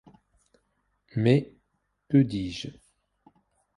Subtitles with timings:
[1.15, 1.53] Mais
[2.09, 2.69] que dis-je?